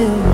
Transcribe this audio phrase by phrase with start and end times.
[0.00, 0.29] sơ